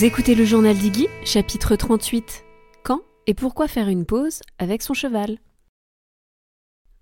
[0.00, 2.42] Vous écoutez le journal d'Iggy, chapitre 38.
[2.84, 5.36] Quand et pourquoi faire une pause avec son cheval?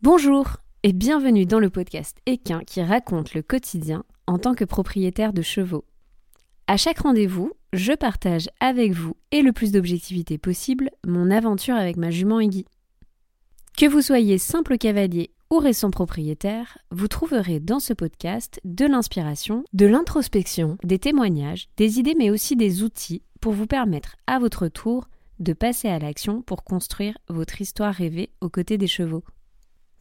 [0.02, 5.32] Bonjour et bienvenue dans le podcast Équin qui raconte le quotidien en tant que propriétaire
[5.32, 5.84] de chevaux.
[6.66, 11.98] À chaque rendez-vous, je partage avec vous et le plus d'objectivité possible mon aventure avec
[11.98, 12.64] ma jument Iggy.
[13.76, 19.64] Que vous soyez simple cavalier ou récent propriétaire, vous trouverez dans ce podcast de l'inspiration,
[19.72, 24.68] de l'introspection, des témoignages, des idées mais aussi des outils pour vous permettre à votre
[24.68, 25.08] tour
[25.38, 29.24] de passer à l'action pour construire votre histoire rêvée aux côtés des chevaux.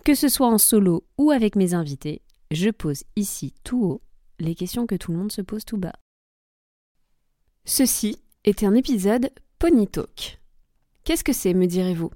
[0.03, 2.21] Que ce soit en solo ou avec mes invités,
[2.51, 4.01] je pose ici tout haut
[4.39, 5.95] les questions que tout le monde se pose tout bas.
[7.65, 10.39] Ceci est un épisode Pony Talk.
[11.03, 12.11] Qu'est-ce que c'est, me direz-vous?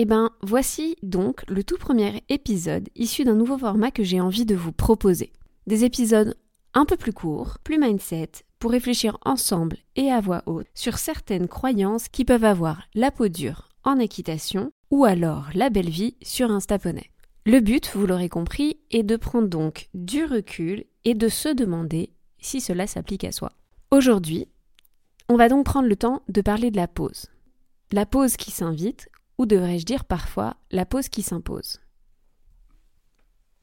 [0.00, 4.46] Eh ben, voici donc le tout premier épisode issu d'un nouveau format que j'ai envie
[4.46, 5.30] de vous proposer.
[5.66, 6.38] Des épisodes
[6.72, 11.48] un peu plus courts, plus mindset, pour réfléchir ensemble et à voix haute sur certaines
[11.48, 16.50] croyances qui peuvent avoir la peau dure en équitation ou alors la belle vie sur
[16.50, 17.10] un staponnet.
[17.44, 22.14] Le but, vous l'aurez compris, est de prendre donc du recul et de se demander
[22.38, 23.52] si cela s'applique à soi.
[23.90, 24.48] Aujourd'hui,
[25.28, 27.26] on va donc prendre le temps de parler de la pause.
[27.92, 29.10] La pause qui s'invite
[29.40, 31.80] ou devrais-je dire parfois la pause qui s'impose.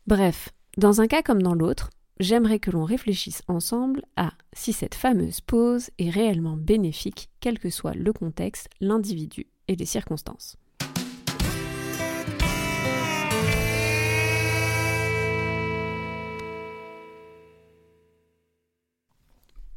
[0.08, 4.96] Bref, dans un cas comme dans l'autre, j'aimerais que l'on réfléchisse ensemble à si cette
[4.96, 10.58] fameuse pause est réellement bénéfique, quel que soit le contexte, l'individu et les circonstances.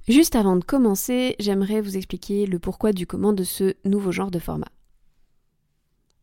[0.09, 4.31] Juste avant de commencer, j'aimerais vous expliquer le pourquoi du comment de ce nouveau genre
[4.31, 4.71] de format.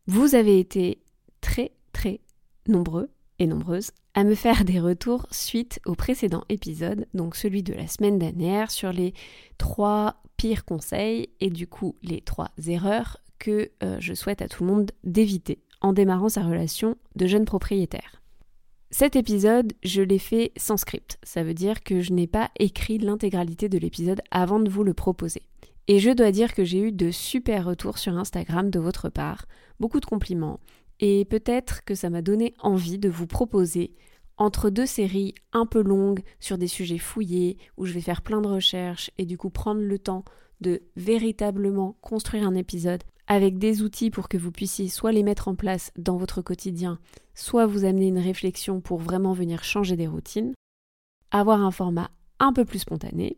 [0.08, 1.02] Vous avez été
[1.42, 2.20] très très
[2.66, 7.74] nombreux et nombreuses à me faire des retours suite au précédent épisode, donc celui de
[7.74, 9.12] la semaine dernière, sur les
[9.58, 14.64] trois pires conseils et du coup les trois erreurs que euh, je souhaite à tout
[14.64, 18.22] le monde d'éviter en démarrant sa relation de jeune propriétaire.
[18.90, 21.18] Cet épisode, je l'ai fait sans script.
[21.22, 24.94] Ça veut dire que je n'ai pas écrit l'intégralité de l'épisode avant de vous le
[24.94, 25.42] proposer.
[25.88, 29.46] Et je dois dire que j'ai eu de super retours sur Instagram de votre part,
[29.80, 30.60] beaucoup de compliments,
[31.00, 33.94] et peut-être que ça m'a donné envie de vous proposer
[34.36, 38.42] entre deux séries un peu longues sur des sujets fouillés, où je vais faire plein
[38.42, 40.24] de recherches et du coup prendre le temps
[40.60, 45.48] de véritablement construire un épisode avec des outils pour que vous puissiez soit les mettre
[45.48, 46.98] en place dans votre quotidien,
[47.34, 50.54] soit vous amener une réflexion pour vraiment venir changer des routines,
[51.30, 52.10] avoir un format
[52.40, 53.36] un peu plus spontané,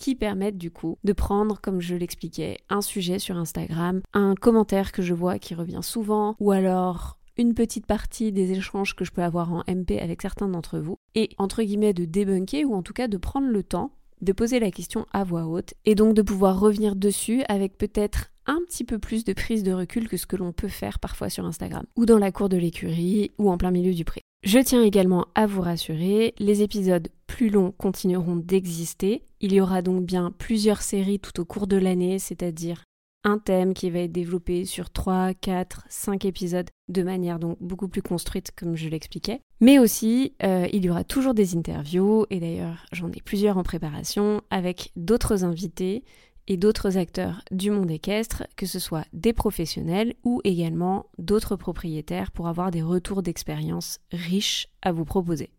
[0.00, 4.92] qui permettent du coup de prendre, comme je l'expliquais, un sujet sur Instagram, un commentaire
[4.92, 9.12] que je vois qui revient souvent, ou alors une petite partie des échanges que je
[9.12, 12.82] peux avoir en MP avec certains d'entre vous, et entre guillemets de débunker, ou en
[12.82, 16.14] tout cas de prendre le temps de poser la question à voix haute, et donc
[16.14, 20.16] de pouvoir revenir dessus avec peut-être un petit peu plus de prise de recul que
[20.16, 23.50] ce que l'on peut faire parfois sur Instagram, ou dans la cour de l'écurie, ou
[23.50, 24.19] en plein milieu du pré.
[24.42, 29.22] Je tiens également à vous rassurer, les épisodes plus longs continueront d'exister.
[29.40, 32.84] Il y aura donc bien plusieurs séries tout au cours de l'année, c'est-à-dire
[33.22, 37.88] un thème qui va être développé sur 3, 4, 5 épisodes de manière donc beaucoup
[37.88, 39.42] plus construite comme je l'expliquais.
[39.60, 43.62] Mais aussi, euh, il y aura toujours des interviews, et d'ailleurs j'en ai plusieurs en
[43.62, 46.02] préparation, avec d'autres invités
[46.50, 52.32] et d'autres acteurs du monde équestre, que ce soit des professionnels ou également d'autres propriétaires
[52.32, 55.50] pour avoir des retours d'expérience riches à vous proposer.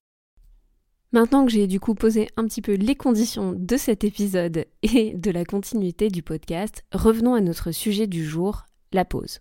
[1.14, 5.14] Maintenant que j'ai du coup posé un petit peu les conditions de cet épisode et
[5.14, 9.40] de la continuité du podcast, revenons à notre sujet du jour, la pause.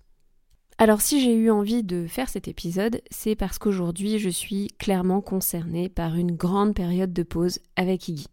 [0.78, 5.21] Alors si j'ai eu envie de faire cet épisode, c'est parce qu'aujourd'hui je suis clairement
[5.21, 8.29] concernée par une grande période de pause avec Iggy.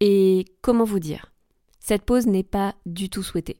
[0.00, 1.32] Et comment vous dire?
[1.88, 3.56] Cette pause n'est pas du tout souhaitée.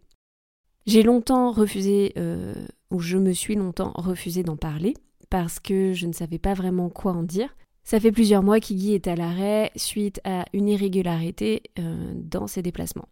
[0.84, 2.54] J'ai longtemps refusé, euh,
[2.90, 4.92] ou je me suis longtemps refusé d'en parler,
[5.30, 7.56] parce que je ne savais pas vraiment quoi en dire.
[7.84, 12.60] Ça fait plusieurs mois qu'Iggy est à l'arrêt suite à une irrégularité euh, dans ses
[12.60, 13.08] déplacements.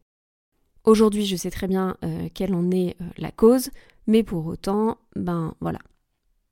[0.85, 3.71] Aujourd'hui, je sais très bien euh, quelle en est la cause,
[4.07, 5.79] mais pour autant, ben voilà.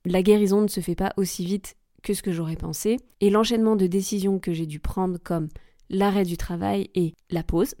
[0.05, 3.75] La guérison ne se fait pas aussi vite que ce que j'aurais pensé, et l'enchaînement
[3.75, 5.49] de décisions que j'ai dû prendre comme
[5.89, 7.75] l'arrêt du travail et la pause,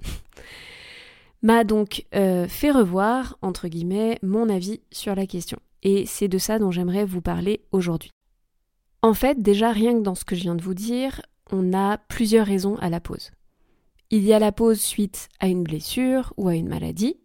[1.41, 5.59] m'a donc euh, fait revoir, entre guillemets, mon avis sur la question.
[5.83, 8.11] Et c'est de ça dont j'aimerais vous parler aujourd'hui.
[9.01, 11.21] En fait, déjà rien que dans ce que je viens de vous dire,
[11.51, 13.31] on a plusieurs raisons à la pause.
[14.09, 17.17] Il y a la pause suite à une blessure ou à une maladie,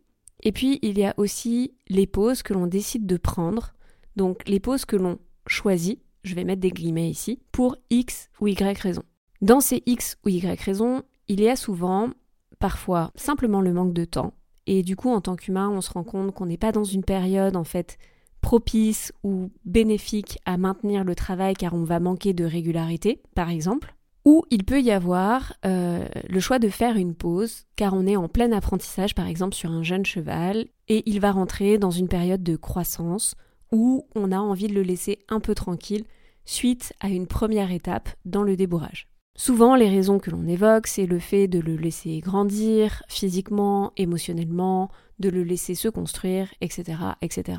[0.42, 3.74] et puis il y a aussi les pauses que l'on décide de prendre,
[4.16, 8.48] donc les pauses que l'on choisit, je vais mettre des guillemets ici, pour X ou
[8.48, 9.02] Y raison.
[9.40, 12.10] Dans ces X ou Y raisons, il y a souvent
[12.58, 14.34] parfois simplement le manque de temps.
[14.66, 17.04] Et du coup, en tant qu'humain, on se rend compte qu'on n'est pas dans une
[17.04, 17.98] période en fait
[18.42, 23.94] propice ou bénéfique à maintenir le travail car on va manquer de régularité, par exemple.
[24.26, 28.16] Ou il peut y avoir euh, le choix de faire une pause car on est
[28.16, 32.08] en plein apprentissage, par exemple sur un jeune cheval, et il va rentrer dans une
[32.08, 33.34] période de croissance
[33.72, 36.04] où on a envie de le laisser un peu tranquille
[36.44, 39.09] suite à une première étape dans le débourrage.
[39.36, 44.90] Souvent, les raisons que l'on évoque, c'est le fait de le laisser grandir physiquement, émotionnellement,
[45.18, 47.58] de le laisser se construire, etc., etc.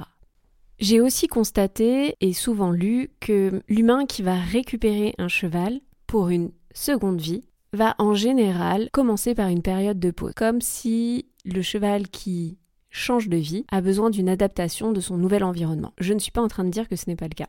[0.79, 6.51] J'ai aussi constaté et souvent lu que l'humain qui va récupérer un cheval pour une
[6.73, 12.09] seconde vie va en général commencer par une période de pause, comme si le cheval
[12.09, 12.57] qui
[12.89, 15.93] change de vie a besoin d'une adaptation de son nouvel environnement.
[15.99, 17.47] Je ne suis pas en train de dire que ce n'est pas le cas.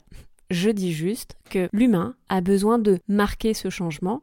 [0.52, 4.22] Je dis juste que l'humain a besoin de marquer ce changement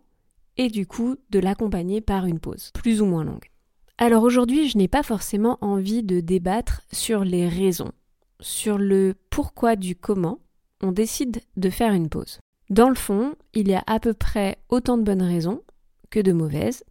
[0.58, 3.50] et du coup de l'accompagner par une pause, plus ou moins longue.
[3.98, 7.94] Alors aujourd'hui, je n'ai pas forcément envie de débattre sur les raisons,
[8.42, 10.38] sur le pourquoi du comment
[10.84, 12.40] on décide de faire une pause.
[12.70, 15.64] Dans le fond, il y a à peu près autant de bonnes raisons
[16.12, 16.84] que de mauvaises,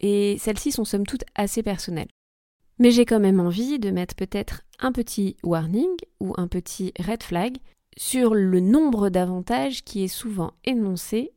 [0.00, 2.10] et celles-ci sont somme toute assez personnelles.
[2.80, 7.22] Mais j'ai quand même envie de mettre peut-être un petit warning ou un petit red
[7.22, 7.58] flag
[7.96, 11.32] sur le nombre d'avantages qui est souvent énoncé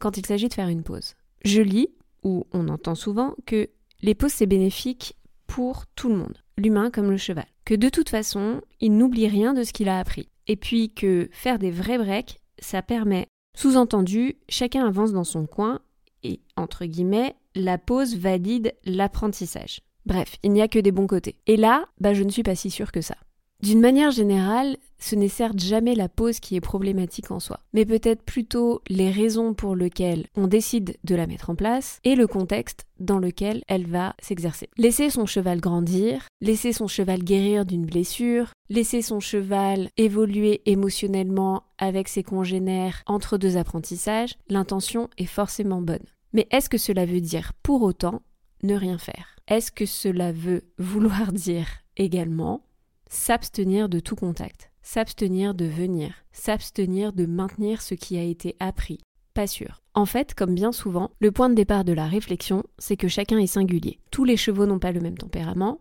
[0.00, 1.14] quand il s'agit de faire une pause.
[1.44, 1.88] Je lis,
[2.22, 3.68] ou on entend souvent, que
[4.02, 5.16] les pauses c'est bénéfique
[5.46, 7.46] pour tout le monde, l'humain comme le cheval.
[7.64, 10.28] Que de toute façon, il n'oublie rien de ce qu'il a appris.
[10.46, 13.26] Et puis que faire des vrais breaks, ça permet,
[13.56, 15.80] sous-entendu, chacun avance dans son coin
[16.22, 19.80] et, entre guillemets, la pause valide l'apprentissage.
[20.06, 21.36] Bref, il n'y a que des bons côtés.
[21.46, 23.16] Et là, bah, je ne suis pas si sûre que ça.
[23.62, 27.84] D'une manière générale, ce n'est certes jamais la pause qui est problématique en soi, mais
[27.84, 32.26] peut-être plutôt les raisons pour lesquelles on décide de la mettre en place et le
[32.26, 34.68] contexte dans lequel elle va s'exercer.
[34.76, 41.64] Laisser son cheval grandir, laisser son cheval guérir d'une blessure, laisser son cheval évoluer émotionnellement
[41.78, 46.04] avec ses congénères entre deux apprentissages, l'intention est forcément bonne.
[46.32, 48.22] Mais est-ce que cela veut dire pour autant
[48.62, 49.36] ne rien faire?
[49.48, 51.66] Est-ce que cela veut vouloir dire
[51.96, 52.62] également
[53.08, 59.00] s'abstenir de tout contact, s'abstenir de venir, s'abstenir de maintenir ce qui a été appris.
[59.34, 59.82] Pas sûr.
[59.94, 63.38] En fait, comme bien souvent, le point de départ de la réflexion, c'est que chacun
[63.38, 63.98] est singulier.
[64.10, 65.80] Tous les chevaux n'ont pas le même tempérament,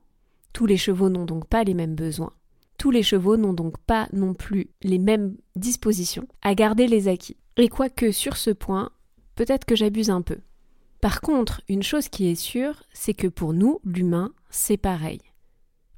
[0.54, 2.34] tous les chevaux n'ont donc pas les mêmes besoins,
[2.78, 7.38] tous les chevaux n'ont donc pas non plus les mêmes dispositions à garder les acquis.
[7.58, 8.92] Et quoique sur ce point,
[9.36, 10.38] peut-être que j'abuse un peu.
[11.02, 15.20] Par contre, une chose qui est sûre, c'est que pour nous, l'humain, c'est pareil.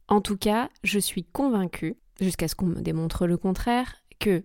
[0.07, 4.43] En tout cas, je suis convaincue, jusqu'à ce qu'on me démontre le contraire, que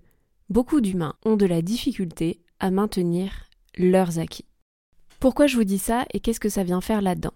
[0.48, 3.32] beaucoup d'humains ont de la difficulté à maintenir
[3.76, 4.46] leurs acquis.
[5.20, 7.34] Pourquoi je vous dis ça et qu'est-ce que ça vient faire là-dedans?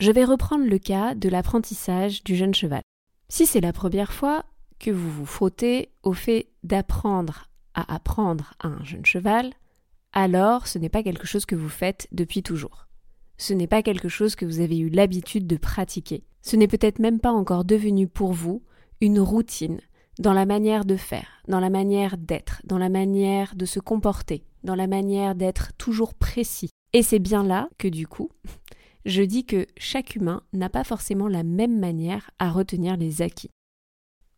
[0.00, 2.82] Je vais reprendre le cas de l'apprentissage du jeune cheval.
[3.28, 4.44] Si c'est la première fois
[4.78, 9.52] que vous vous frottez au fait d'apprendre à apprendre à un jeune cheval,
[10.12, 12.85] alors ce n'est pas quelque chose que vous faites depuis toujours.
[13.38, 16.24] Ce n'est pas quelque chose que vous avez eu l'habitude de pratiquer.
[16.42, 18.62] Ce n'est peut-être même pas encore devenu pour vous
[19.00, 19.80] une routine
[20.18, 24.44] dans la manière de faire, dans la manière d'être, dans la manière de se comporter,
[24.64, 26.70] dans la manière d'être toujours précis.
[26.92, 28.30] Et c'est bien là que du coup,
[29.04, 33.50] je dis que chaque humain n'a pas forcément la même manière à retenir les acquis.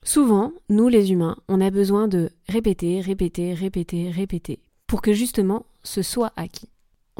[0.05, 5.67] Souvent, nous les humains, on a besoin de répéter, répéter, répéter, répéter, pour que justement
[5.83, 6.71] ce soit acquis.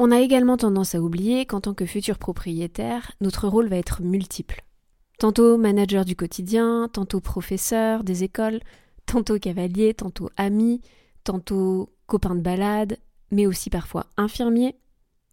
[0.01, 4.01] On a également tendance à oublier qu'en tant que futur propriétaire, notre rôle va être
[4.01, 4.63] multiple.
[5.19, 8.61] Tantôt manager du quotidien, tantôt professeur des écoles,
[9.05, 10.79] tantôt cavalier, tantôt ami,
[11.25, 12.97] tantôt copain de balade,
[13.31, 14.77] mais aussi parfois infirmier.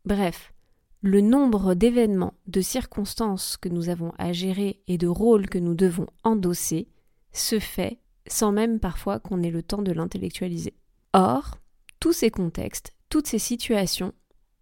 [0.05, 0.53] Bref,
[1.01, 5.77] le nombre d'événements, de circonstances que nous avons à gérer et de rôles que nous
[5.77, 6.89] devons endosser
[7.33, 10.75] se fait sans même parfois qu'on ait le temps de l'intellectualiser.
[11.13, 11.59] Or,
[12.01, 14.13] tous ces contextes, toutes ces situations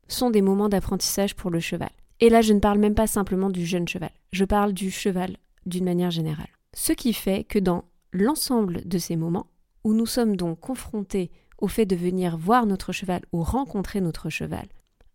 [0.09, 1.91] sont des moments d'apprentissage pour le cheval.
[2.21, 5.37] Et là, je ne parle même pas simplement du jeune cheval, je parle du cheval
[5.67, 6.49] d'une manière générale.
[6.75, 9.47] Ce qui fait que dans l'ensemble de ces moments,
[9.83, 14.31] où nous sommes donc confrontés au fait de venir voir notre cheval ou rencontrer notre
[14.31, 14.67] cheval,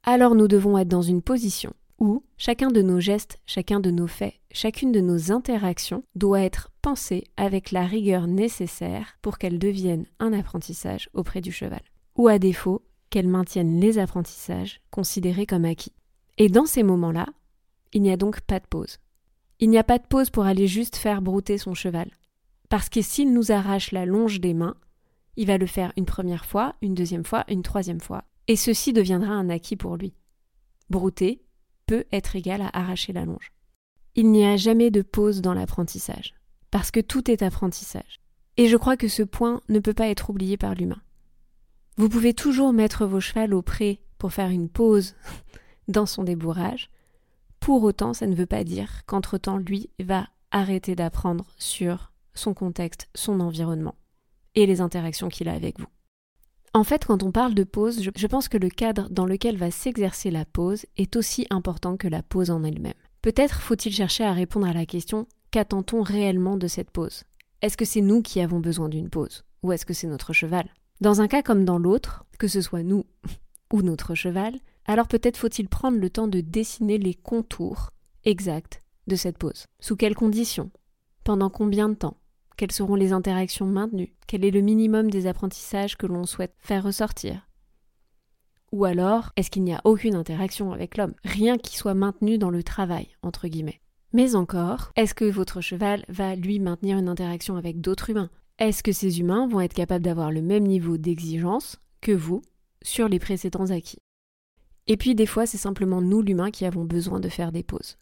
[0.03, 4.07] alors nous devons être dans une position où chacun de nos gestes, chacun de nos
[4.07, 10.05] faits, chacune de nos interactions doit être pensée avec la rigueur nécessaire pour qu'elle devienne
[10.19, 11.81] un apprentissage auprès du cheval,
[12.15, 15.93] ou à défaut qu'elle maintienne les apprentissages considérés comme acquis.
[16.37, 17.27] Et dans ces moments-là,
[17.93, 18.99] il n'y a donc pas de pause.
[19.59, 22.09] Il n'y a pas de pause pour aller juste faire brouter son cheval.
[22.69, 24.75] Parce que s'il nous arrache la longe des mains,
[25.35, 28.23] il va le faire une première fois, une deuxième fois, une troisième fois.
[28.47, 30.13] Et ceci deviendra un acquis pour lui.
[30.89, 31.41] Brouter,
[31.87, 33.51] peut être égal à arracher la longe.
[34.15, 36.35] Il n'y a jamais de pause dans l'apprentissage,
[36.71, 38.19] parce que tout est apprentissage.
[38.57, 41.01] Et je crois que ce point ne peut pas être oublié par l'humain.
[41.99, 45.15] Vous pouvez toujours mettre vos chevals au pré pour faire une pause
[45.89, 46.89] dans son débourrage.
[47.59, 53.09] Pour autant, ça ne veut pas dire qu'entre-temps, lui va arrêter d'apprendre sur son contexte,
[53.15, 53.95] son environnement
[54.55, 55.87] et les interactions qu'il a avec vous.
[56.73, 59.69] En fait, quand on parle de pause, je, pense que le cadre dans lequel va
[59.69, 62.93] s'exercer la pause est aussi important que la pause en elle-même.
[63.21, 67.25] Peut-être faut-il chercher à répondre à la question qu'attend-on réellement de cette pause?
[67.61, 69.43] Est-ce que c'est nous qui avons besoin d'une pause?
[69.63, 70.69] Ou est-ce que c'est notre cheval?
[71.01, 73.05] Dans un cas comme dans l'autre, que ce soit nous
[73.73, 77.91] ou notre cheval, alors peut-être faut-il prendre le temps de dessiner les contours
[78.25, 79.65] exacts de cette pause.
[79.79, 80.71] Sous quelles conditions?
[81.23, 82.17] Pendant combien de temps?
[82.57, 84.13] Quelles seront les interactions maintenues?
[84.27, 87.47] Quel est le minimum des apprentissages que l'on souhaite faire ressortir?
[88.73, 91.15] Ou alors, est-ce qu'il n'y a aucune interaction avec l'homme?
[91.23, 93.79] Rien qui soit maintenu dans le travail, entre guillemets.
[94.11, 98.29] Mais encore, est-ce que votre cheval va lui maintenir une interaction avec d'autres humains?
[98.59, 102.41] Est-ce que ces humains vont être capables d'avoir le même niveau d'exigence que vous
[102.81, 104.01] sur les précédents acquis?
[104.87, 107.97] Et puis des fois, c'est simplement nous l'humain qui avons besoin de faire des pauses.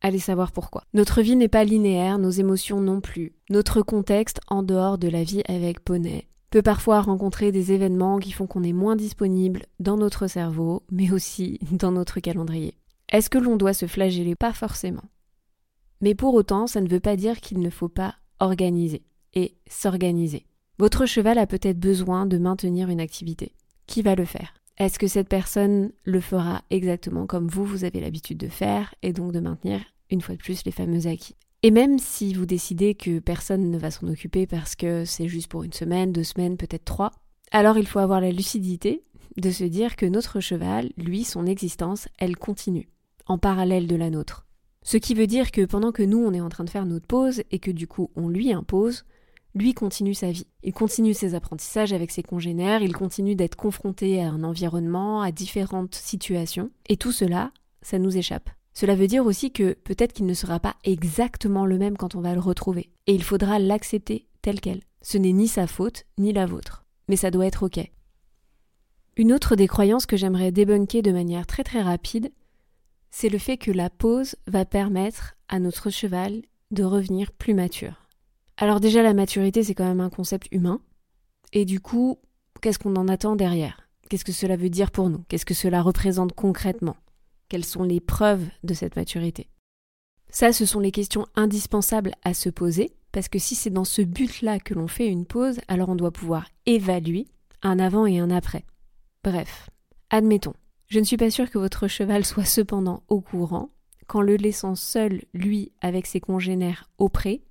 [0.00, 0.82] Allez savoir pourquoi.
[0.92, 3.36] Notre vie n'est pas linéaire, nos émotions non plus.
[3.48, 8.32] Notre contexte, en dehors de la vie avec poney, peut parfois rencontrer des événements qui
[8.32, 12.74] font qu'on est moins disponible dans notre cerveau, mais aussi dans notre calendrier.
[13.08, 14.34] Est-ce que l'on doit se flageller?
[14.34, 15.04] Pas forcément.
[16.00, 20.46] Mais pour autant, ça ne veut pas dire qu'il ne faut pas organiser et s'organiser.
[20.78, 23.54] Votre cheval a peut-être besoin de maintenir une activité.
[23.86, 24.54] Qui va le faire?
[24.78, 29.12] Est-ce que cette personne le fera exactement comme vous, vous avez l'habitude de faire, et
[29.12, 31.36] donc de maintenir une fois de plus, les fameux acquis?
[31.62, 35.48] Et même si vous décidez que personne ne va s'en occuper parce que c'est juste
[35.48, 37.12] pour une semaine, deux semaines, peut-être trois,
[37.52, 39.04] alors il faut avoir la lucidité
[39.36, 42.88] de se dire que notre cheval, lui, son existence, elle continue,
[43.26, 44.46] en parallèle de la nôtre.
[44.82, 47.06] Ce qui veut dire que pendant que nous, on est en train de faire notre
[47.06, 49.04] pause et que du coup, on lui impose,
[49.54, 50.46] lui continue sa vie.
[50.62, 55.32] Il continue ses apprentissages avec ses congénères, il continue d'être confronté à un environnement, à
[55.32, 58.50] différentes situations, et tout cela, ça nous échappe.
[58.74, 62.22] Cela veut dire aussi que peut-être qu'il ne sera pas exactement le même quand on
[62.22, 62.90] va le retrouver.
[63.06, 64.80] Et il faudra l'accepter tel quel.
[65.02, 66.84] Ce n'est ni sa faute, ni la vôtre.
[67.08, 67.80] Mais ça doit être OK.
[69.16, 72.32] Une autre des croyances que j'aimerais débunker de manière très très rapide,
[73.10, 76.40] c'est le fait que la pause va permettre à notre cheval
[76.70, 78.01] de revenir plus mature.
[78.62, 80.80] Alors déjà la maturité c'est quand même un concept humain.
[81.52, 82.20] Et du coup,
[82.60, 83.88] qu'est-ce qu'on en attend derrière?
[84.08, 85.24] Qu'est-ce que cela veut dire pour nous?
[85.26, 86.94] Qu'est-ce que cela représente concrètement?
[87.48, 89.48] Quelles sont les preuves de cette maturité?
[90.30, 94.00] Ça, ce sont les questions indispensables à se poser, parce que si c'est dans ce
[94.00, 97.26] but-là que l'on fait une pause, alors on doit pouvoir évaluer
[97.62, 98.64] un avant et un après.
[99.24, 99.70] Bref,
[100.10, 100.54] admettons,
[100.86, 103.70] je ne suis pas sûre que votre cheval soit cependant au courant.
[104.06, 107.42] Qu'en le laissant seul, lui, avec ses congénères au pré,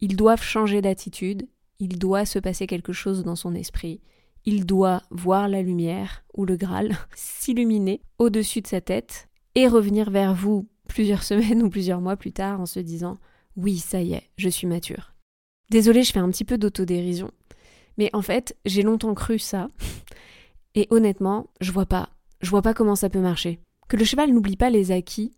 [0.00, 4.00] ils doivent changer d'attitude, il doit se passer quelque chose dans son esprit,
[4.44, 10.10] il doit voir la lumière ou le Graal s'illuminer au-dessus de sa tête et revenir
[10.10, 13.18] vers vous plusieurs semaines ou plusieurs mois plus tard en se disant
[13.56, 15.14] oui, ça y est, je suis mature.
[15.70, 17.30] Désolée, je fais un petit peu d'autodérision,
[17.98, 19.68] mais en fait, j'ai longtemps cru ça,
[20.74, 23.60] et honnêtement, je vois pas, je vois pas comment ça peut marcher.
[23.88, 25.32] Que le cheval n'oublie pas les acquis,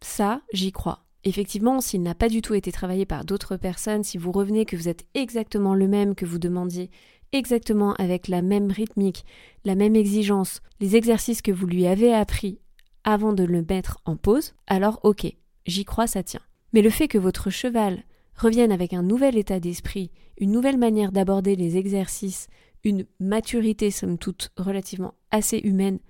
[0.00, 1.03] ça, j'y crois.
[1.24, 4.76] Effectivement, s'il n'a pas du tout été travaillé par d'autres personnes, si vous revenez que
[4.76, 6.90] vous êtes exactement le même que vous demandiez,
[7.32, 9.24] exactement avec la même rythmique,
[9.64, 12.58] la même exigence, les exercices que vous lui avez appris
[13.04, 15.26] avant de le mettre en pause, alors ok,
[15.66, 16.42] j'y crois, ça tient.
[16.74, 18.02] Mais le fait que votre cheval
[18.36, 22.48] revienne avec un nouvel état d'esprit, une nouvelle manière d'aborder les exercices,
[22.82, 26.00] une maturité somme toute relativement assez humaine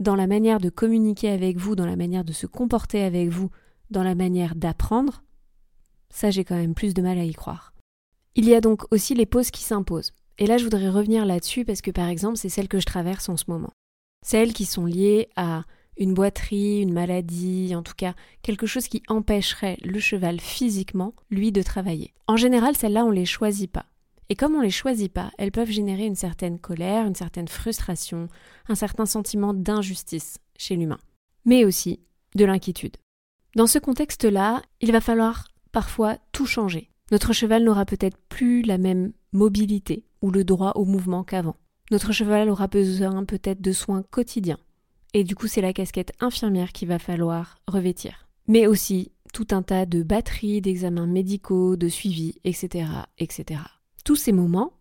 [0.00, 3.50] dans la manière de communiquer avec vous, dans la manière de se comporter avec vous,
[3.90, 5.22] dans la manière d'apprendre,
[6.10, 7.72] ça j'ai quand même plus de mal à y croire.
[8.34, 10.12] Il y a donc aussi les pauses qui s'imposent.
[10.38, 13.28] Et là je voudrais revenir là-dessus parce que par exemple c'est celles que je traverse
[13.28, 13.72] en ce moment.
[14.24, 15.64] Celles qui sont liées à
[15.96, 21.52] une boiterie, une maladie, en tout cas quelque chose qui empêcherait le cheval physiquement, lui,
[21.52, 22.14] de travailler.
[22.26, 23.86] En général, celles-là, on les choisit pas.
[24.30, 28.28] Et comme on les choisit pas, elles peuvent générer une certaine colère, une certaine frustration,
[28.68, 31.00] un certain sentiment d'injustice chez l'humain,
[31.44, 32.00] mais aussi
[32.36, 32.96] de l'inquiétude.
[33.56, 36.90] Dans ce contexte-là, il va falloir parfois tout changer.
[37.10, 41.56] Notre cheval n'aura peut-être plus la même mobilité ou le droit au mouvement qu'avant.
[41.90, 44.58] Notre cheval aura besoin peut-être de soins quotidiens,
[45.12, 48.28] et du coup, c'est la casquette infirmière qu'il va falloir revêtir.
[48.46, 52.88] Mais aussi tout un tas de batteries, d'examens médicaux, de suivi, etc.,
[53.18, 53.60] etc.
[54.04, 54.72] Tous ces moments,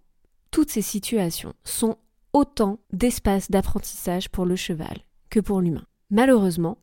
[0.52, 1.98] toutes ces situations sont
[2.34, 5.00] autant d'espaces d'apprentissage pour le cheval
[5.30, 5.86] que pour l'humain.
[6.12, 6.78] Malheureusement,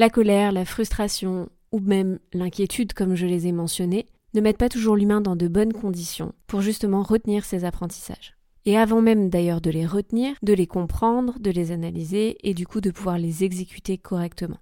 [0.00, 4.68] La colère, la frustration ou même l'inquiétude, comme je les ai mentionnés, ne mettent pas
[4.68, 8.36] toujours l'humain dans de bonnes conditions pour justement retenir ses apprentissages.
[8.64, 12.64] Et avant même d'ailleurs de les retenir, de les comprendre, de les analyser et du
[12.64, 14.58] coup de pouvoir les exécuter correctement.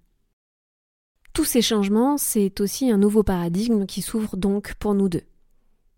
[1.35, 5.25] Tous ces changements, c'est aussi un nouveau paradigme qui s'ouvre donc pour nous deux.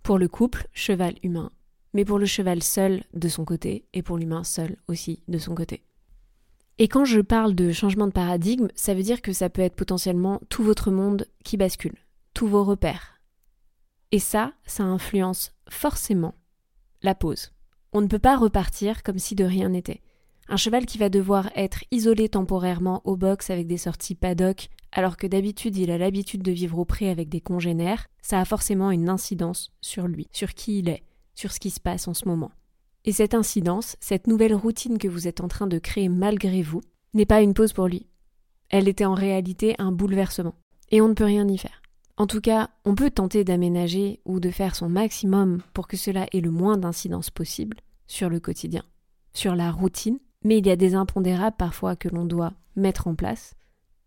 [0.03, 1.53] Pour le couple, cheval humain,
[1.95, 5.55] mais pour le cheval seul de son côté et pour l'humain seul aussi de son
[5.55, 5.85] côté.
[6.81, 9.75] Et quand je parle de changement de paradigme, ça veut dire que ça peut être
[9.75, 11.97] potentiellement tout votre monde qui bascule,
[12.35, 13.21] tous vos repères.
[14.13, 16.35] Et ça, ça influence forcément
[17.03, 17.51] la pause.
[17.93, 20.03] On ne peut pas repartir comme si de rien n'était.
[20.49, 25.17] Un cheval qui va devoir être isolé temporairement au box avec des sorties paddock, alors
[25.17, 28.91] que d'habitude il a l'habitude de vivre au pré avec des congénères, ça a forcément
[28.91, 31.03] une incidence sur lui, sur qui il est,
[31.35, 32.53] sur ce qui se passe en ce moment.
[33.05, 36.83] Et cette incidence, cette nouvelle routine que vous êtes en train de créer malgré vous,
[37.15, 38.07] n'est pas une pause pour lui.
[38.69, 40.55] Elle était en réalité un bouleversement.
[40.91, 41.83] Et on ne peut rien y faire.
[42.17, 46.27] En tout cas, on peut tenter d'aménager ou de faire son maximum pour que cela
[46.33, 48.83] ait le moins d'incidence possible sur le quotidien,
[49.33, 53.15] sur la routine, mais il y a des impondérables parfois que l'on doit mettre en
[53.15, 53.55] place,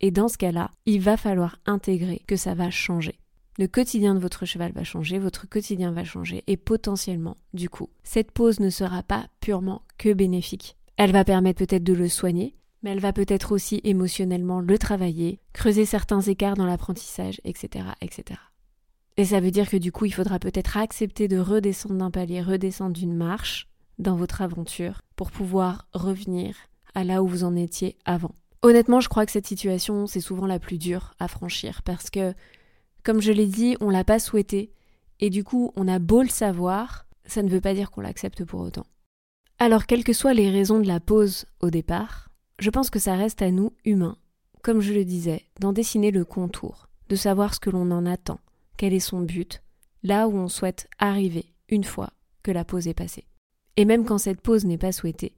[0.02, 3.21] et dans ce cas-là, il va falloir intégrer que ça va changer.
[3.62, 7.90] Le quotidien de votre cheval va changer, votre quotidien va changer, et potentiellement, du coup,
[8.02, 10.78] cette pause ne sera pas purement que bénéfique.
[10.98, 15.40] Elle va permettre peut-être de le soigner, mais elle va peut-être aussi émotionnellement le travailler,
[15.54, 18.40] creuser certains écarts dans l'apprentissage, etc., etc.
[19.18, 22.42] Et ça veut dire que du coup, il faudra peut-être accepter de redescendre d'un palier,
[22.42, 23.68] redescendre d'une marche,
[24.00, 26.56] dans votre aventure pour pouvoir revenir
[26.96, 28.34] à là où vous en étiez avant.
[28.64, 32.34] Honnêtement, je crois que cette situation, c'est souvent la plus dure à franchir parce que,
[33.04, 34.72] comme je l'ai dit, on l'a pas souhaité
[35.20, 38.44] et du coup, on a beau le savoir, ça ne veut pas dire qu'on l'accepte
[38.44, 38.86] pour autant.
[39.60, 43.16] Alors, quelles que soient les raisons de la pause au départ, je pense que ça
[43.16, 44.18] reste à nous, humains,
[44.64, 48.40] comme je le disais, d'en dessiner le contour, de savoir ce que l'on en attend,
[48.78, 49.62] quel est son but,
[50.02, 52.10] là où on souhaite arriver une fois
[52.42, 53.28] que la pause est passée.
[53.78, 55.36] Et même quand cette pause n'est pas souhaitée,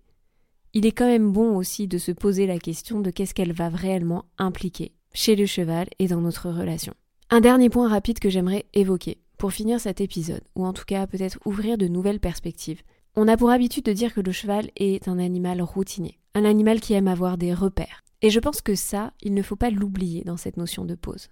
[0.73, 3.69] il est quand même bon aussi de se poser la question de qu'est-ce qu'elle va
[3.69, 6.95] réellement impliquer chez le cheval et dans notre relation.
[7.33, 11.07] Un dernier point rapide que j'aimerais évoquer pour finir cet épisode, ou en tout cas
[11.07, 12.83] peut-être ouvrir de nouvelles perspectives.
[13.15, 16.79] On a pour habitude de dire que le cheval est un animal routinier, un animal
[16.79, 18.03] qui aime avoir des repères.
[18.21, 21.29] Et je pense que ça, il ne faut pas l'oublier dans cette notion de pause.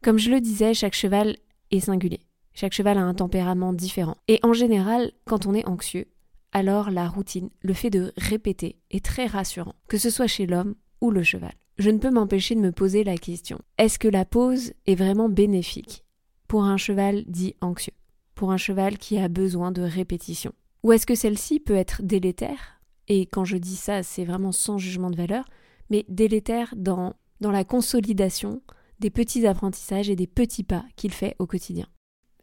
[0.00, 1.34] Comme je le disais, chaque cheval
[1.72, 2.20] est singulier.
[2.54, 4.18] Chaque cheval a un tempérament différent.
[4.28, 6.06] Et en général, quand on est anxieux,
[6.52, 10.76] alors la routine, le fait de répéter, est très rassurant, que ce soit chez l'homme
[11.00, 11.54] ou le cheval.
[11.78, 15.28] Je ne peux m'empêcher de me poser la question est-ce que la pause est vraiment
[15.28, 16.04] bénéfique
[16.48, 17.92] pour un cheval dit anxieux,
[18.34, 20.52] pour un cheval qui a besoin de répétition?
[20.82, 22.80] Ou est-ce que celle-ci peut être délétère?
[23.08, 25.44] Et quand je dis ça, c'est vraiment sans jugement de valeur,
[25.90, 28.62] mais délétère dans, la consolidation
[28.98, 31.86] des petits apprentissages et des petits pas qu'il fait au quotidien.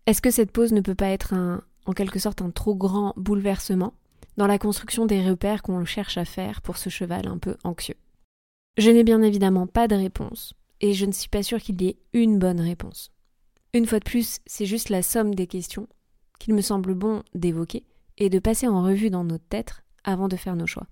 [0.05, 3.13] Est-ce que cette pause ne peut pas être un, en quelque sorte un trop grand
[3.17, 3.95] bouleversement
[4.37, 7.95] dans la construction des repères qu'on cherche à faire pour ce cheval un peu anxieux?
[8.77, 11.89] Je n'ai bien évidemment pas de réponse, et je ne suis pas sûre qu'il y
[11.89, 13.11] ait une bonne réponse.
[13.73, 15.87] Une fois de plus, c'est juste la somme des questions
[16.39, 17.85] qu'il me semble bon d'évoquer
[18.17, 20.87] et de passer en revue dans notre tête avant de faire nos choix.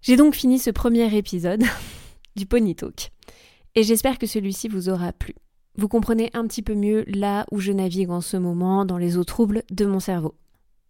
[0.00, 1.64] J'ai donc fini ce premier épisode
[2.36, 3.10] du Pony Talk,
[3.74, 5.34] et j'espère que celui-ci vous aura plu.
[5.76, 9.18] Vous comprenez un petit peu mieux là où je navigue en ce moment dans les
[9.18, 10.34] eaux troubles de mon cerveau.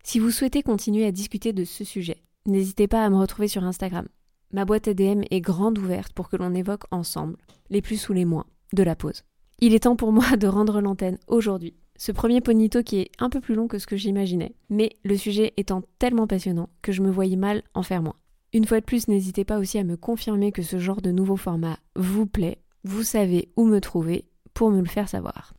[0.04, 3.64] Si vous souhaitez continuer à discuter de ce sujet, n'hésitez pas à me retrouver sur
[3.64, 4.06] Instagram.
[4.52, 7.36] Ma boîte ADM est grande ouverte pour que l'on évoque ensemble,
[7.68, 9.24] les plus ou les moins, de la pause.
[9.60, 11.74] Il est temps pour moi de rendre l'antenne aujourd'hui.
[11.96, 15.16] Ce premier ponito qui est un peu plus long que ce que j'imaginais, mais le
[15.16, 18.14] sujet étant tellement passionnant que je me voyais mal en faire moins.
[18.54, 21.36] Une fois de plus, n'hésitez pas aussi à me confirmer que ce genre de nouveau
[21.36, 22.62] format vous plaît.
[22.84, 25.52] Vous savez où me trouver pour me le faire savoir.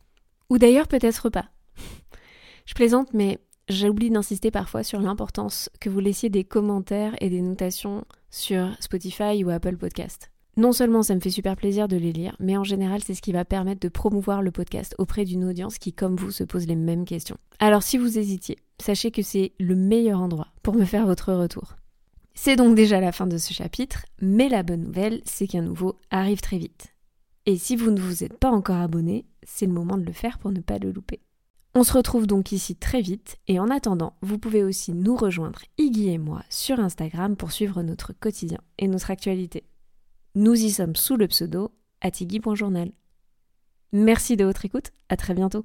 [0.48, 1.50] Ou d'ailleurs peut-être pas.
[2.66, 3.38] je plaisante, mais
[3.70, 9.44] J'oublie d'insister parfois sur l'importance que vous laissiez des commentaires et des notations sur Spotify
[9.44, 10.32] ou Apple Podcast.
[10.56, 13.22] Non seulement ça me fait super plaisir de les lire, mais en général c'est ce
[13.22, 16.66] qui va permettre de promouvoir le podcast auprès d'une audience qui, comme vous, se pose
[16.66, 17.36] les mêmes questions.
[17.60, 21.76] Alors si vous hésitiez, sachez que c'est le meilleur endroit pour me faire votre retour.
[22.34, 25.94] C'est donc déjà la fin de ce chapitre, mais la bonne nouvelle, c'est qu'un nouveau
[26.10, 26.92] arrive très vite.
[27.46, 30.40] Et si vous ne vous êtes pas encore abonné, c'est le moment de le faire
[30.40, 31.20] pour ne pas le louper.
[31.74, 35.60] On se retrouve donc ici très vite et en attendant, vous pouvez aussi nous rejoindre,
[35.78, 39.64] Iggy et moi, sur Instagram pour suivre notre quotidien et notre actualité.
[40.34, 42.90] Nous y sommes sous le pseudo atigui.journal.
[43.92, 45.64] Merci de votre écoute, à très bientôt.